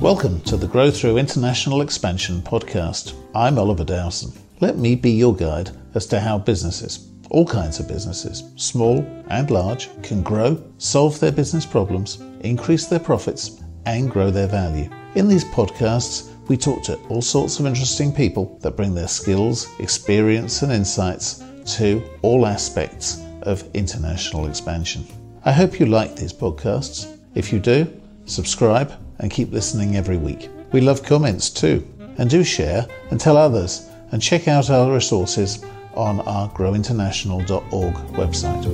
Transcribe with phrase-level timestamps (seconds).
[0.00, 3.14] Welcome to the Grow Through International Expansion podcast.
[3.34, 4.32] I'm Oliver Dowson.
[4.60, 9.50] Let me be your guide as to how businesses, all kinds of businesses, small and
[9.50, 14.88] large, can grow, solve their business problems, increase their profits, and grow their value.
[15.14, 19.68] In these podcasts, we talk to all sorts of interesting people that bring their skills,
[19.80, 21.42] experience, and insights
[21.76, 25.06] to all aspects of international expansion.
[25.44, 27.13] I hope you like these podcasts.
[27.34, 27.86] If you do,
[28.26, 30.48] subscribe and keep listening every week.
[30.72, 31.86] We love comments too,
[32.18, 38.64] and do share and tell others, and check out our resources on our growinternational.org website.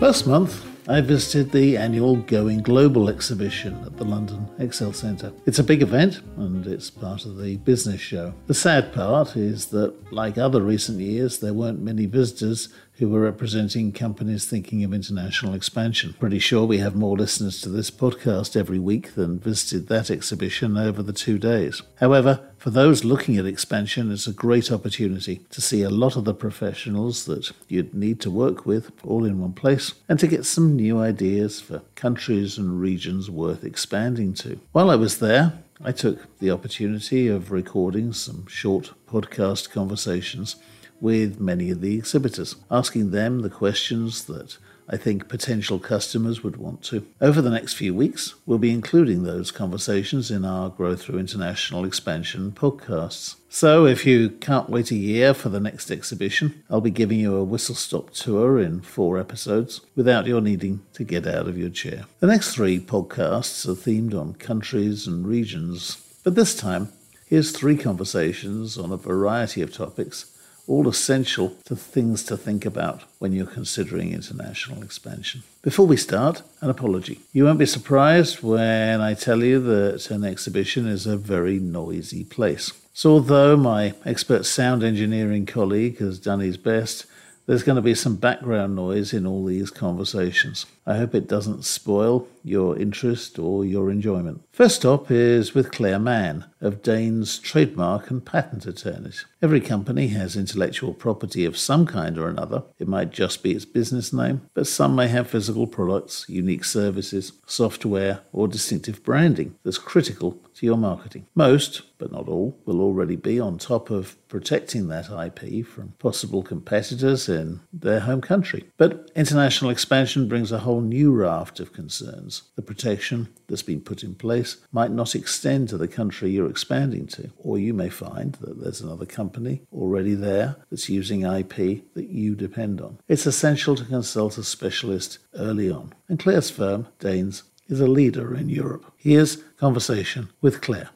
[0.00, 5.32] Last month, I visited the annual Going Global exhibition at the London Excel Centre.
[5.44, 8.34] It's a big event and it's part of the business show.
[8.46, 12.68] The sad part is that, like other recent years, there weren't many visitors
[12.98, 16.14] who were representing companies thinking of international expansion.
[16.20, 20.76] Pretty sure we have more listeners to this podcast every week than visited that exhibition
[20.78, 21.82] over the two days.
[21.96, 26.24] However, for those looking at expansion, it's a great opportunity to see a lot of
[26.24, 30.44] the professionals that you'd need to work with all in one place and to get
[30.44, 34.58] some new ideas for countries and regions worth expanding to.
[34.72, 35.52] While I was there,
[35.84, 40.56] I took the opportunity of recording some short podcast conversations
[41.00, 44.58] with many of the exhibitors, asking them the questions that
[44.88, 47.06] I think potential customers would want to.
[47.20, 51.84] Over the next few weeks, we'll be including those conversations in our Grow Through International
[51.84, 53.36] Expansion podcasts.
[53.48, 57.34] So if you can't wait a year for the next exhibition, I'll be giving you
[57.36, 61.70] a whistle stop tour in four episodes without your needing to get out of your
[61.70, 62.04] chair.
[62.20, 66.92] The next three podcasts are themed on countries and regions, but this time,
[67.26, 70.26] here's three conversations on a variety of topics
[70.66, 75.42] all essential to things to think about when you're considering international expansion.
[75.62, 77.20] Before we start, an apology.
[77.32, 82.24] You won't be surprised when I tell you that an exhibition is a very noisy
[82.24, 82.72] place.
[82.92, 87.04] So, although my expert sound engineering colleague has done his best,
[87.46, 90.66] there's going to be some background noise in all these conversations.
[90.84, 94.42] I hope it doesn't spoil your interest or your enjoyment.
[94.52, 99.26] First up is with Claire Mann of Dehns Trademark and Patent Attorneys.
[99.42, 102.64] Every company has intellectual property of some kind or another.
[102.78, 107.32] It might just be its business name, but some may have physical products, unique services,
[107.46, 111.26] software, or distinctive branding that's critical to your marketing.
[111.34, 116.42] Most, but not all, will already be on top of protecting that IP from possible
[116.42, 118.64] competitors in their home country.
[118.76, 122.42] But international expansion brings a whole new raft of concerns.
[122.56, 127.06] The protection that's been put in place might not extend to the country you're expanding
[127.08, 132.08] to, or you may find that there's another company already there that's using IP that
[132.08, 132.98] you depend on.
[133.08, 138.34] It's essential to consult a specialist early on, and Claire's firm, Dehns, is a leader
[138.34, 138.84] in Europe.
[138.96, 140.90] Here's conversation with Claire.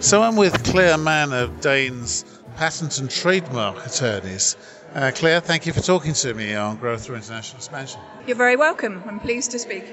[0.00, 2.24] So I'm with Claire Mann of Dehns
[2.56, 4.56] Patent and Trademark Attorneys.
[4.94, 8.00] Uh, Claire, thank you for talking to me on Growth Through International Expansion.
[8.26, 9.02] You're very welcome.
[9.06, 9.84] I'm pleased to speak.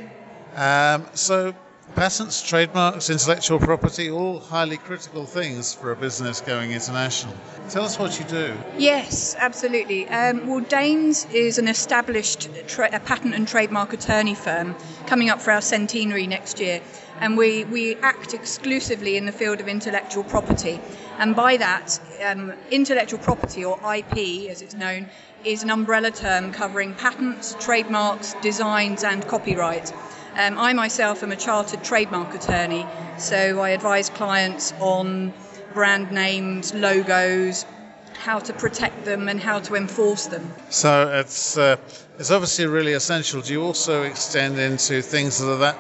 [0.56, 1.54] Um, so,
[1.94, 7.34] patents, trademarks, intellectual property, all highly critical things for a business going international.
[7.70, 8.58] Tell us what you do.
[8.78, 10.08] Yes, absolutely.
[10.10, 14.76] Um, well, Dehns is an established tra- patent and trademark attorney firm
[15.06, 16.82] coming up for our centenary next year
[17.20, 20.80] and we, we act exclusively in the field of intellectual property.
[21.18, 25.10] And by that, um, intellectual property, or IP as it's known,
[25.46, 29.94] is an umbrella term covering patents, trademarks, designs, and copyright.
[30.38, 32.86] Um, I myself am a chartered trademark attorney,
[33.18, 35.34] so I advise clients on
[35.74, 37.66] brand names, logos,
[38.14, 40.54] how to protect them, and how to enforce them.
[40.70, 41.78] So it's uh,
[42.20, 43.42] it's obviously really essential.
[43.42, 45.78] Do you also extend into things that are that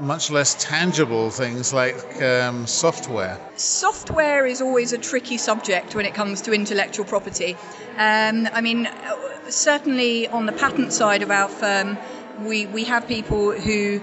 [0.00, 3.38] much less tangible things like um, software?
[3.56, 7.56] Software is always a tricky subject when it comes to intellectual property.
[7.98, 8.88] Um, I mean,
[9.48, 11.98] certainly on the patent side of our firm,
[12.40, 14.00] we, we have people who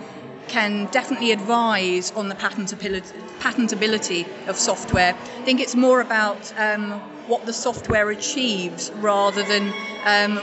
[0.48, 5.14] can definitely advise on the patentability, patentability of software.
[5.14, 6.94] I think it's more about um,
[7.28, 9.74] what the software achieves rather than
[10.06, 10.42] um,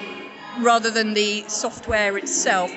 [0.63, 2.73] rather than the software itself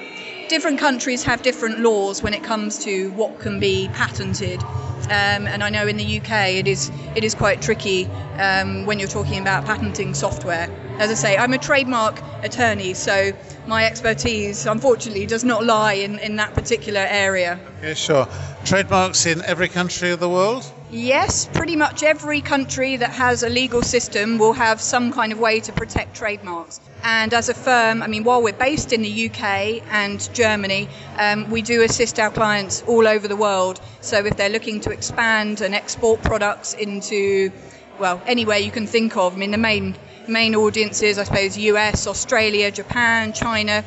[0.50, 4.62] different countries have different laws when it comes to what can be patented.
[5.06, 8.06] Um, and I know in the UK it is it is quite tricky
[8.38, 10.70] um, when you're talking about patenting software.
[10.98, 13.32] As I say, I'm a trademark attorney, so
[13.70, 17.60] my expertise unfortunately does not lie in, in that particular area.
[17.84, 18.28] Yeah, sure.
[18.66, 20.70] Trademarks in every country of the world?
[20.92, 25.40] Yes, pretty much every country that has a legal system will have some kind of
[25.40, 26.82] way to protect trademarks.
[27.04, 30.90] And as a firm, I mean, while we're based in the UK and Germany,
[31.20, 33.80] um, we do assist our clients all over the world.
[34.02, 37.52] So if they're looking to expand and export products into,
[38.00, 39.96] well, anywhere you can think of, I mean, the main
[40.28, 43.84] main audiences, I suppose, US, Australia, Japan, China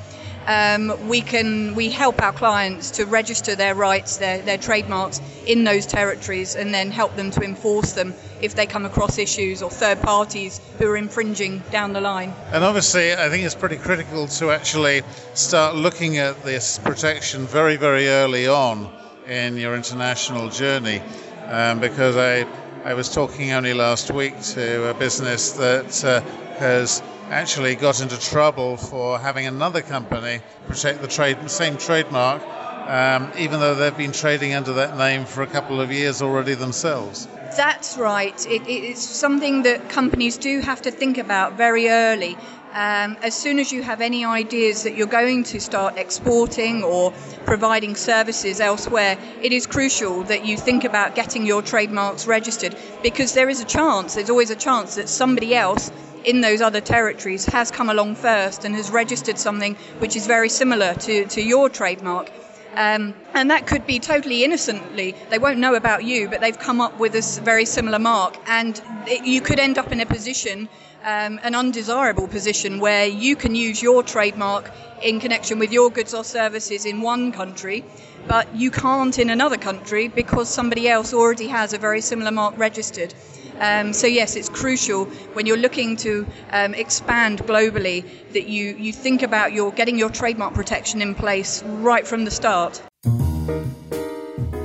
[0.46, 5.64] um, we can we help our clients to register their rights, their, their trademarks in
[5.64, 9.70] those territories, and then help them to enforce them if they come across issues or
[9.70, 12.34] third parties who are infringing down the line.
[12.50, 15.02] And obviously, I think it's pretty critical to actually
[15.34, 18.90] start looking at this protection very, very early on
[19.28, 21.00] in your international journey,
[21.46, 22.44] um, because I
[22.84, 26.20] I was talking only last week to a business that uh,
[26.58, 27.00] has
[27.30, 32.42] actually got into trouble for having another company protect the trade, same trademark,
[32.88, 36.54] um, even though they've been trading under that name for a couple of years already
[36.54, 37.28] themselves.
[37.56, 38.46] That's right.
[38.46, 42.36] It, it's something that companies do have to think about very early.
[42.72, 47.12] Um, as soon as you have any ideas that you're going to start exporting or
[47.44, 53.34] providing services elsewhere, it is crucial that you think about getting your trademarks registered because
[53.34, 55.92] there is a chance, there's always a chance that somebody else
[56.24, 60.48] in those other territories has come along first and has registered something which is very
[60.48, 62.30] similar to, to your trademark.
[62.74, 65.14] Um, and that could be totally innocently.
[65.30, 68.36] They won't know about you, but they've come up with a very similar mark.
[68.46, 70.68] And it, you could end up in a position,
[71.04, 74.70] um, an undesirable position, where you can use your trademark
[75.02, 77.84] in connection with your goods or services in one country,
[78.26, 82.56] but you can't in another country because somebody else already has a very similar mark
[82.56, 83.12] registered.
[83.60, 85.04] Um, so yes, it's crucial
[85.34, 90.10] when you're looking to um, expand globally that you, you think about your getting your
[90.10, 92.82] trademark protection in place right from the start.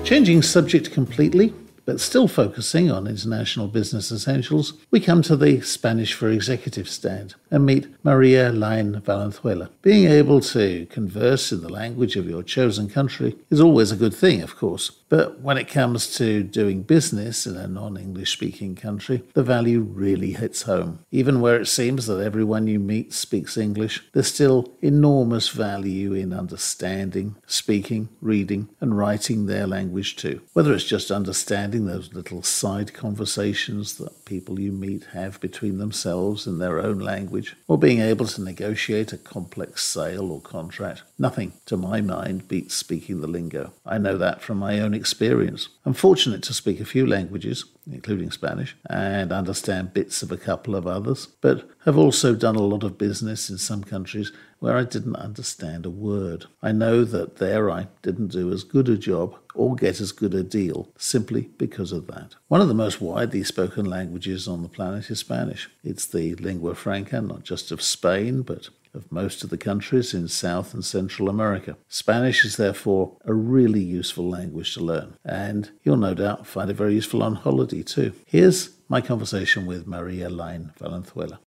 [0.03, 1.53] Changing subject completely,
[1.87, 7.35] but still focusing on international business essentials, we come to the Spanish for Executive stand
[7.49, 9.69] and meet Maria Lain Valenzuela.
[9.81, 14.13] Being able to converse in the language of your chosen country is always a good
[14.13, 18.75] thing, of course, but when it comes to doing business in a non English speaking
[18.75, 20.99] country, the value really hits home.
[21.11, 26.33] Even where it seems that everyone you meet speaks English, there's still enormous value in
[26.33, 30.41] understanding, speaking, reading, and writing their language too.
[30.53, 36.45] Whether it's just understanding those little side conversations that people you meet have between themselves
[36.47, 41.53] in their own language, or being able to negotiate a complex sale or contract, nothing,
[41.65, 43.73] to my mind, beats speaking the lingo.
[43.85, 45.69] I know that from my own experience.
[45.85, 50.75] I'm fortunate to speak a few languages, including Spanish, and understand bits of a couple
[50.75, 54.83] of others, but have also done a lot of business in some countries where I
[54.83, 56.45] didn't understand a word.
[56.61, 60.33] I know that there I didn't do as good a job or get as good
[60.33, 62.35] a deal simply because of that.
[62.47, 65.69] One of the most widely spoken languages on the planet is Spanish.
[65.83, 70.27] It's the lingua franca not just of Spain, but of most of the countries in
[70.27, 71.77] South and Central America.
[71.87, 76.75] Spanish is therefore a really useful language to learn, and you'll no doubt find it
[76.75, 78.13] very useful on holiday too.
[78.25, 81.39] Here's my conversation with Maria Lain Valenzuela.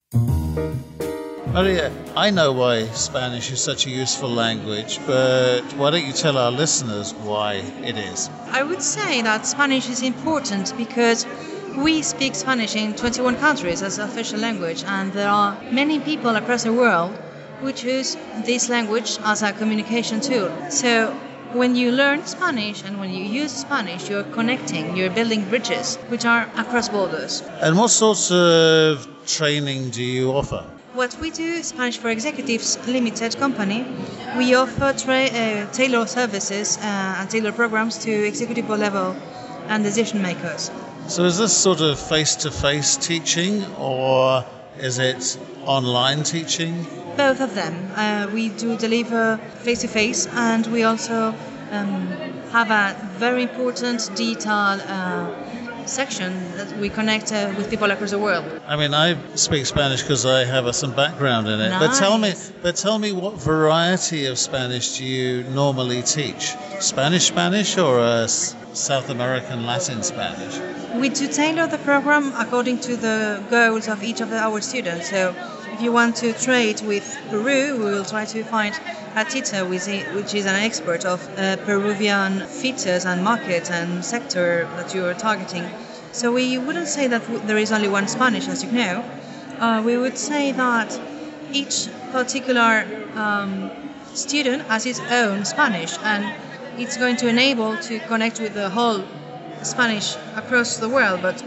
[1.52, 6.38] Maria, I know why Spanish is such a useful language, but why don't you tell
[6.38, 8.30] our listeners why it is?
[8.52, 11.26] I would say that Spanish is important because
[11.76, 16.62] we speak Spanish in 21 countries as official language, and there are many people across
[16.62, 17.18] the world
[17.62, 20.50] we choose this language as a communication tool.
[20.70, 21.12] So
[21.52, 26.24] when you learn Spanish and when you use Spanish, you're connecting, you're building bridges which
[26.24, 27.42] are across borders.
[27.60, 30.64] And what sorts of training do you offer?
[30.94, 33.86] What we do, Spanish for Executives Limited Company,
[34.36, 39.14] we offer tra- uh, tailor services uh, and tailor programs to executive level
[39.68, 40.70] and decision makers.
[41.06, 44.44] So is this sort of face-to-face teaching or
[44.78, 46.86] is it online teaching?
[47.16, 47.74] Both of them.
[47.94, 51.34] Uh, we do deliver face to face, and we also
[51.72, 52.08] um,
[52.52, 55.28] have a very important detail uh,
[55.90, 58.44] section that we connect uh, with people across the world.
[58.66, 61.70] I mean, I speak Spanish because I have uh, some background in it.
[61.70, 61.80] Nice.
[61.80, 62.32] But tell me,
[62.62, 66.54] but tell me, what variety of Spanish do you normally teach?
[66.80, 70.58] Spanish Spanish or a South American Latin Spanish?
[70.94, 75.10] We do tailor the program according to the goals of each of our students.
[75.10, 75.34] So
[75.72, 78.78] if you want to trade with Peru, we will try to find
[79.16, 84.94] a teacher which is an expert of uh, Peruvian features and market and sector that
[84.94, 85.64] you are targeting.
[86.12, 89.04] So we wouldn't say that there is only one Spanish, as you know.
[89.58, 91.00] Uh, we would say that
[91.52, 92.84] each particular
[93.14, 93.70] um,
[94.14, 96.32] student has its own Spanish, and
[96.76, 99.04] it's going to enable to connect with the whole
[99.62, 101.42] Spanish across the world, but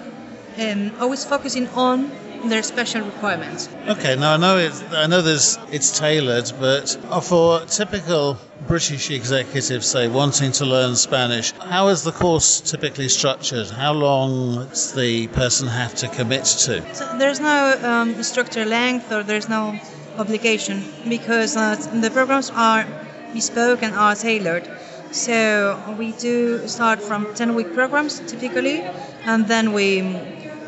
[0.60, 2.12] um, always focusing on
[2.50, 3.69] their special requirements.
[3.88, 6.89] Okay, now I know it's I know there's it's tailored, but
[7.23, 13.69] for typical British executives, say wanting to learn Spanish, how is the course typically structured?
[13.69, 16.95] How long does the person have to commit to?
[16.95, 19.79] So there's no um, structure length or there's no
[20.17, 22.85] obligation because uh, the programs are
[23.33, 24.69] bespoke and are tailored.
[25.12, 28.81] So we do start from 10 week programs typically,
[29.25, 30.01] and then we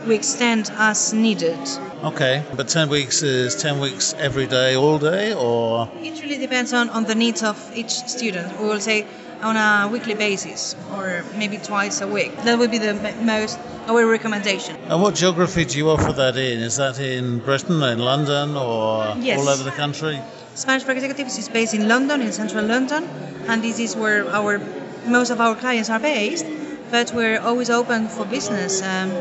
[0.08, 1.60] we extend as needed.
[2.04, 5.90] Okay, but 10 weeks is 10 weeks every day, all day, or?
[6.02, 8.60] It really depends on, on the needs of each student.
[8.60, 9.06] We will say
[9.42, 12.36] on a weekly basis or maybe twice a week.
[12.44, 14.76] That would be the most our recommendation.
[14.88, 16.60] And what geography do you offer that in?
[16.60, 19.40] Is that in Britain, in London, or yes.
[19.40, 20.20] all over the country?
[20.56, 23.04] Spanish for Executives is based in London, in central London,
[23.48, 24.60] and this is where our
[25.06, 26.46] most of our clients are based.
[26.92, 28.82] But we're always open for business.
[28.82, 29.12] Um,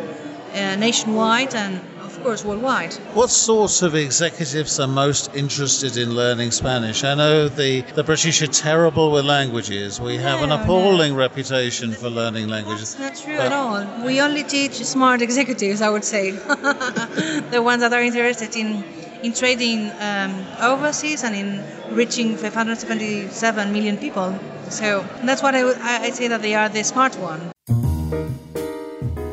[0.54, 2.94] uh, nationwide and of course worldwide.
[3.14, 7.02] What sorts of executives are most interested in learning Spanish?
[7.04, 10.00] I know the, the British are terrible with languages.
[10.00, 12.94] We have an appalling reputation for learning languages.
[12.94, 14.06] That's not true but at all.
[14.06, 16.30] We only teach smart executives, I would say.
[17.50, 18.84] the ones that are interested in
[19.24, 21.64] in trading um, overseas and in
[21.96, 24.38] reaching 577 million people.
[24.68, 25.62] So that's what I,
[26.04, 27.83] I say that they are the smart one.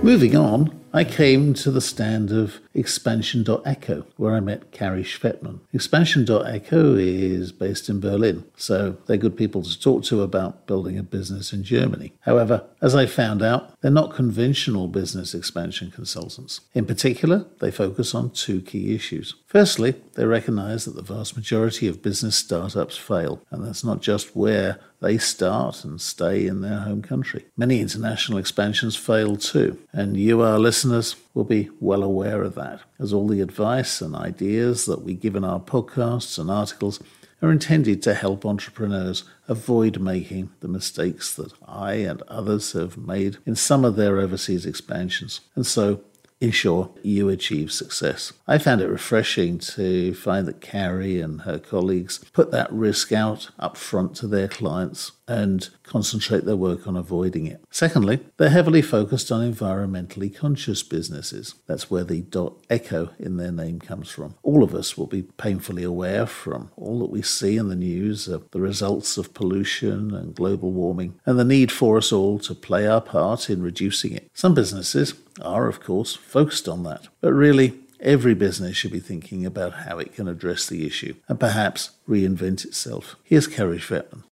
[0.03, 5.59] Moving on, I came to the stand of Expansion.eco, where I met Carrie Schwettmann.
[5.71, 11.03] Expansion.eco is based in Berlin, so they're good people to talk to about building a
[11.03, 12.13] business in Germany.
[12.21, 16.61] However, as I found out, they're not conventional business expansion consultants.
[16.73, 19.35] In particular, they focus on two key issues.
[19.45, 24.35] Firstly, they recognize that the vast majority of business startups fail, and that's not just
[24.35, 27.45] where they start and stay in their home country.
[27.57, 32.81] Many international expansions fail too, and you, our listeners, will be well aware of that,
[32.99, 36.99] as all the advice and ideas that we give in our podcasts and articles
[37.41, 43.37] are intended to help entrepreneurs avoid making the mistakes that I and others have made
[43.45, 45.41] in some of their overseas expansions.
[45.55, 46.01] And so
[46.41, 48.33] ensure you achieve success.
[48.47, 53.51] I found it refreshing to find that Carrie and her colleagues put that risk out
[53.59, 57.63] up front to their clients and concentrate their work on avoiding it.
[57.69, 61.55] Secondly, they're heavily focused on environmentally conscious businesses.
[61.67, 64.35] That's where the dot .eco in their name comes from.
[64.43, 68.27] All of us will be painfully aware from all that we see in the news
[68.27, 72.53] of the results of pollution and global warming and the need for us all to
[72.53, 74.29] play our part in reducing it.
[74.33, 79.45] Some businesses are, of course, focused on that, but really Every business should be thinking
[79.45, 83.15] about how it can address the issue and perhaps reinvent itself.
[83.23, 84.23] Here's Carrie Schwettmann.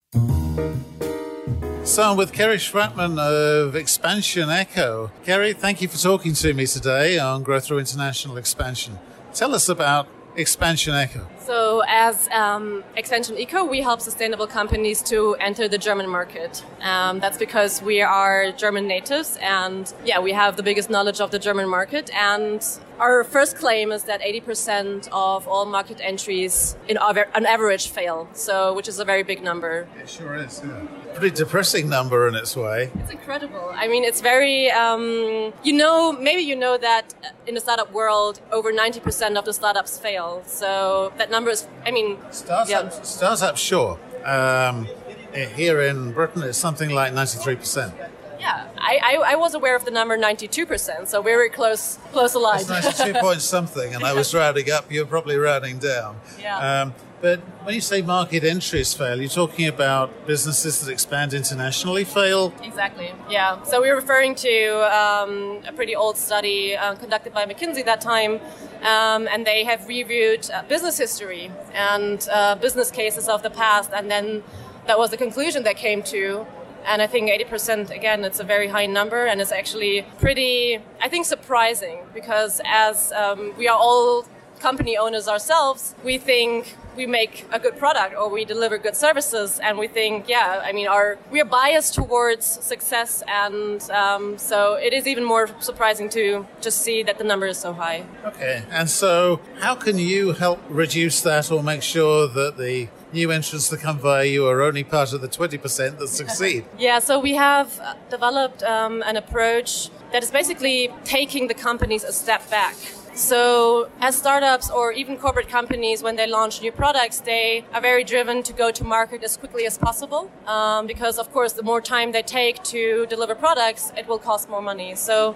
[1.88, 5.10] So I'm with Kerry Schwettmann of Expansion Eco.
[5.24, 8.98] Kerry, thank you for talking to me today on Grow Through International Expansion.
[9.32, 11.26] Tell us about Expansion Eco.
[11.40, 16.62] So, as um, Expansion Eco, we help sustainable companies to enter the German market.
[16.82, 21.30] Um, that's because we are German natives, and yeah, we have the biggest knowledge of
[21.30, 22.10] the German market.
[22.12, 22.62] And
[22.98, 28.28] our first claim is that 80% of all market entries, in on average, fail.
[28.32, 29.88] So, which is a very big number.
[30.00, 30.62] It sure is.
[30.64, 30.86] Yeah
[31.18, 32.90] pretty depressing number in its way.
[33.00, 33.70] It's incredible.
[33.74, 37.14] I mean, it's very, um, you know, maybe you know that
[37.46, 40.42] in the startup world, over 90% of the startups fail.
[40.46, 43.02] So that number is, I mean, startups, yeah.
[43.02, 43.98] startups sure.
[44.24, 44.86] Um,
[45.32, 47.92] here in Britain, it's something like 93%.
[48.38, 52.66] Yeah, I, I, I, was aware of the number 92%, so very close, close aligned.
[52.70, 54.90] It's 92 point something, and I was rounding up.
[54.90, 56.20] You're probably rounding down.
[56.40, 56.82] Yeah.
[56.82, 62.04] Um, but when you say market entries fail, you're talking about businesses that expand internationally
[62.04, 62.52] fail?
[62.62, 63.60] Exactly, yeah.
[63.64, 68.40] So we're referring to um, a pretty old study uh, conducted by McKinsey that time,
[68.82, 73.90] um, and they have reviewed uh, business history and uh, business cases of the past,
[73.92, 74.44] and then
[74.86, 76.46] that was the conclusion they came to.
[76.88, 81.08] And I think 80%, again, it's a very high number, and it's actually pretty, I
[81.10, 84.24] think, surprising because as um, we are all
[84.58, 89.60] company owners ourselves, we think we make a good product or we deliver good services,
[89.60, 94.74] and we think, yeah, I mean, our we are biased towards success, and um, so
[94.74, 98.04] it is even more surprising to just see that the number is so high.
[98.24, 103.30] Okay, and so how can you help reduce that or make sure that the new
[103.30, 106.64] entrants that come via you are only part of the 20% that succeed?
[106.78, 112.12] yeah, so we have developed um, an approach that is basically taking the companies a
[112.12, 112.74] step back
[113.18, 118.04] So, as startups or even corporate companies, when they launch new products, they are very
[118.04, 120.30] driven to go to market as quickly as possible.
[120.46, 124.48] Um, because, of course, the more time they take to deliver products, it will cost
[124.48, 124.94] more money.
[124.94, 125.34] So,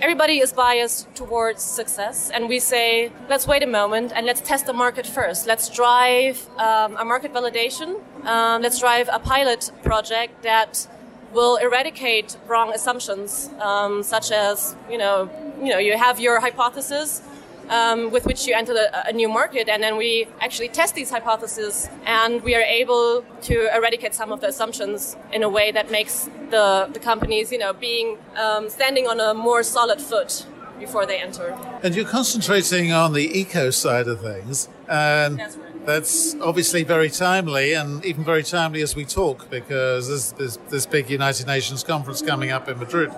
[0.00, 4.66] everybody is biased towards success, and we say, let's wait a moment and let's test
[4.66, 5.46] the market first.
[5.46, 8.00] Let's drive um, a market validation.
[8.24, 10.88] Um, let's drive a pilot project that
[11.32, 15.30] will eradicate wrong assumptions, um, such as you know,
[15.60, 17.22] you know, you have your hypothesis.
[17.70, 21.08] Um, with which you enter a, a, new market, and then we actually test these
[21.08, 25.88] hypotheses, and we are able to eradicate some of the assumptions in a way that
[25.88, 30.46] makes the, the companies, you know, being um, standing on a more solid foot
[30.80, 31.56] before they enter.
[31.84, 35.86] And you're concentrating on the eco side of things, and That's right.
[35.86, 40.86] that's obviously very timely, and even very timely as we talk, because there's this, this
[40.86, 43.10] big United Nations conference coming up in Madrid.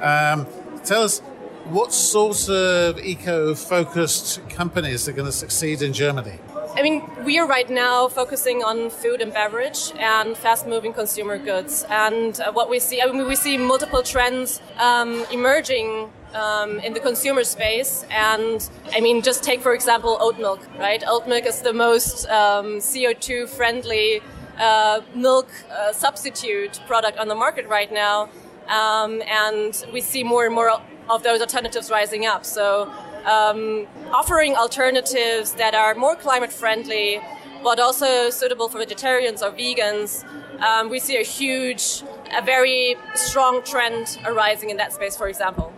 [0.00, 0.46] Um,
[0.84, 1.20] tell us
[1.70, 6.38] what sort of eco-focused companies are going to succeed in Germany.
[6.74, 11.84] I mean, we are right now focusing on food and beverage and fast-moving consumer goods.
[11.90, 16.94] And uh, what we see, I mean, we see multiple trends um, emerging um, in
[16.94, 18.06] the consumer space.
[18.10, 21.02] And I mean, just take for example oat milk, right?
[21.06, 24.20] Oat milk is the most um, CO2 friendly
[24.58, 28.28] uh, milk uh, substitute product on the market right now.
[28.68, 32.44] Um, and we see more and more of those alternatives rising up.
[32.44, 32.92] So,
[33.24, 37.20] um, offering alternatives that are more climate friendly,
[37.62, 40.24] but also suitable for vegetarians or vegans,
[40.60, 42.02] um, we see a huge,
[42.36, 45.72] a very strong trend arising in that space, for example.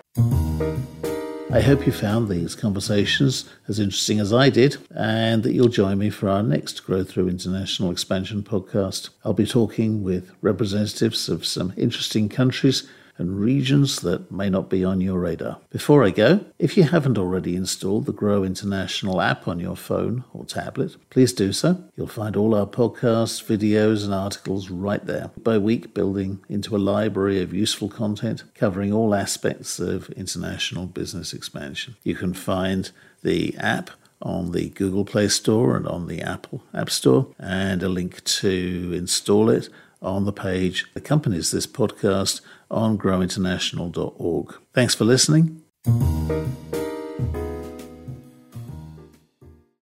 [1.52, 5.98] I hope you found these conversations as interesting as I did, and that you'll join
[5.98, 9.10] me for our next Grow Through International Expansion podcast.
[9.24, 12.88] I'll be talking with representatives of some interesting countries
[13.20, 15.58] and regions that may not be on your radar.
[15.68, 20.24] Before I go, if you haven't already installed the Grow International app on your phone
[20.32, 21.84] or tablet, please do so.
[21.96, 26.78] You'll find all our podcasts, videos, and articles right there, by week building into a
[26.78, 31.96] library of useful content covering all aspects of international business expansion.
[32.02, 32.90] You can find
[33.22, 33.90] the app
[34.22, 38.92] on the Google Play Store and on the Apple App Store, and a link to
[38.94, 39.68] install it
[40.02, 44.54] on the page that accompanies this podcast on growinternational.org.
[44.72, 45.62] Thanks for listening.